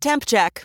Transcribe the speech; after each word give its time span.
Temp 0.00 0.24
check. 0.26 0.64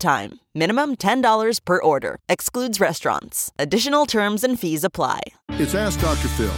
time. 0.01 0.39
Minimum 0.53 0.95
$10 0.97 1.63
per 1.63 1.81
order. 1.81 2.17
Excludes 2.27 2.79
restaurants. 2.79 3.51
Additional 3.57 4.05
terms 4.05 4.43
and 4.43 4.59
fees 4.59 4.83
apply. 4.83 5.21
It's 5.51 5.75
Ask 5.75 6.01
Dr. 6.01 6.27
Phil. 6.27 6.49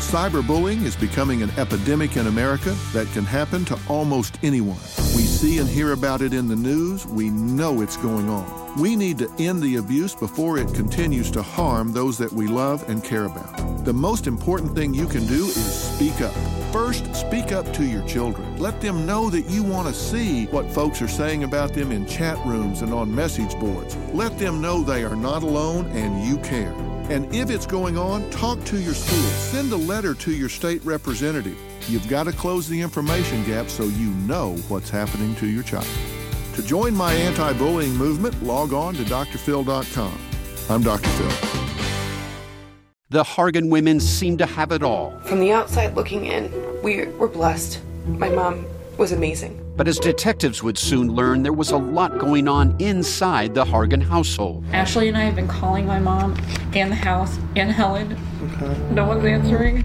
Cyberbullying 0.00 0.82
is 0.82 0.96
becoming 0.96 1.42
an 1.42 1.50
epidemic 1.58 2.16
in 2.16 2.26
America 2.26 2.74
that 2.92 3.06
can 3.12 3.24
happen 3.24 3.64
to 3.66 3.78
almost 3.88 4.38
anyone. 4.42 5.05
See 5.36 5.58
and 5.58 5.68
hear 5.68 5.92
about 5.92 6.22
it 6.22 6.32
in 6.32 6.48
the 6.48 6.56
news. 6.56 7.04
We 7.06 7.28
know 7.28 7.82
it's 7.82 7.98
going 7.98 8.30
on. 8.30 8.80
We 8.80 8.96
need 8.96 9.18
to 9.18 9.30
end 9.38 9.62
the 9.62 9.76
abuse 9.76 10.14
before 10.14 10.56
it 10.56 10.72
continues 10.72 11.30
to 11.32 11.42
harm 11.42 11.92
those 11.92 12.16
that 12.16 12.32
we 12.32 12.46
love 12.46 12.88
and 12.88 13.04
care 13.04 13.26
about. 13.26 13.84
The 13.84 13.92
most 13.92 14.26
important 14.26 14.74
thing 14.74 14.94
you 14.94 15.06
can 15.06 15.26
do 15.26 15.44
is 15.44 15.74
speak 15.94 16.22
up. 16.22 16.32
First, 16.72 17.14
speak 17.14 17.52
up 17.52 17.70
to 17.74 17.84
your 17.84 18.02
children. 18.08 18.56
Let 18.56 18.80
them 18.80 19.04
know 19.04 19.28
that 19.28 19.50
you 19.50 19.62
want 19.62 19.88
to 19.88 19.94
see 19.94 20.46
what 20.46 20.72
folks 20.72 21.02
are 21.02 21.08
saying 21.08 21.44
about 21.44 21.74
them 21.74 21.92
in 21.92 22.06
chat 22.06 22.38
rooms 22.46 22.80
and 22.80 22.94
on 22.94 23.14
message 23.14 23.60
boards. 23.60 23.94
Let 24.14 24.38
them 24.38 24.62
know 24.62 24.82
they 24.82 25.04
are 25.04 25.16
not 25.16 25.42
alone 25.42 25.84
and 25.88 26.26
you 26.26 26.38
care. 26.38 26.72
And 27.10 27.32
if 27.34 27.50
it's 27.50 27.66
going 27.66 27.98
on, 27.98 28.28
talk 28.30 28.64
to 28.64 28.80
your 28.80 28.94
school. 28.94 29.28
Send 29.32 29.70
a 29.70 29.76
letter 29.76 30.14
to 30.14 30.32
your 30.32 30.48
state 30.48 30.82
representative. 30.82 31.58
You've 31.88 32.08
got 32.08 32.24
to 32.24 32.32
close 32.32 32.68
the 32.68 32.80
information 32.80 33.44
gap 33.44 33.68
so 33.68 33.84
you 33.84 34.10
know 34.26 34.56
what's 34.68 34.90
happening 34.90 35.36
to 35.36 35.46
your 35.46 35.62
child. 35.62 35.86
To 36.54 36.62
join 36.62 36.96
my 36.96 37.12
anti 37.12 37.52
bullying 37.52 37.94
movement, 37.94 38.42
log 38.42 38.72
on 38.72 38.94
to 38.94 39.04
drphil.com. 39.04 40.18
I'm 40.68 40.82
Dr. 40.82 41.08
Phil. 41.08 41.60
The 43.10 43.22
Hargan 43.22 43.70
women 43.70 44.00
seem 44.00 44.36
to 44.38 44.46
have 44.46 44.72
it 44.72 44.82
all. 44.82 45.16
From 45.20 45.38
the 45.38 45.52
outside 45.52 45.94
looking 45.94 46.24
in, 46.26 46.50
we 46.82 47.06
were 47.06 47.28
blessed. 47.28 47.80
My 48.06 48.30
mom 48.30 48.66
was 48.98 49.12
amazing. 49.12 49.62
But 49.76 49.86
as 49.86 50.00
detectives 50.00 50.64
would 50.64 50.78
soon 50.78 51.12
learn, 51.12 51.44
there 51.44 51.52
was 51.52 51.70
a 51.70 51.76
lot 51.76 52.18
going 52.18 52.48
on 52.48 52.74
inside 52.80 53.54
the 53.54 53.64
Hargan 53.64 54.02
household. 54.02 54.64
Ashley 54.72 55.06
and 55.06 55.16
I 55.16 55.20
have 55.20 55.36
been 55.36 55.46
calling 55.46 55.86
my 55.86 56.00
mom 56.00 56.36
and 56.74 56.90
the 56.90 56.96
house 56.96 57.38
and 57.54 57.70
Helen. 57.70 58.18
Okay. 58.42 58.76
No 58.92 59.06
one's 59.06 59.24
answering. 59.24 59.84